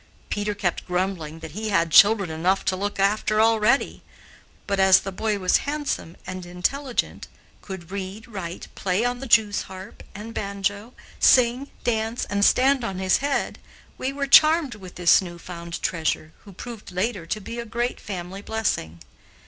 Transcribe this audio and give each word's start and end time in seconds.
Peter 0.31 0.55
kept 0.55 0.87
grumbling 0.87 1.41
that 1.41 1.51
he 1.51 1.69
had 1.69 1.91
children 1.91 2.31
enough 2.31 2.65
to 2.65 2.75
look 2.75 2.99
after 2.99 3.39
already, 3.39 4.01
but, 4.65 4.79
as 4.79 5.01
the 5.01 5.11
boy 5.11 5.37
was 5.37 5.57
handsome 5.57 6.17
and 6.25 6.43
intelligent, 6.43 7.27
could 7.61 7.91
read, 7.91 8.27
write, 8.27 8.67
play 8.73 9.05
on 9.05 9.19
the 9.19 9.27
jewsharp 9.27 10.01
and 10.15 10.33
banjo, 10.33 10.95
sing, 11.19 11.67
dance, 11.83 12.25
and 12.31 12.43
stand 12.43 12.83
on 12.83 12.97
his 12.97 13.17
head, 13.17 13.59
we 13.99 14.11
were 14.11 14.25
charmed 14.25 14.73
with 14.73 14.95
this 14.95 15.21
new 15.21 15.37
found 15.37 15.79
treasure, 15.83 16.33
who 16.45 16.51
proved 16.51 16.91
later 16.91 17.27
to 17.27 17.39
be 17.39 17.59
a 17.59 17.63
great 17.67 17.99
family 17.99 18.41
blessing. 18.41 19.01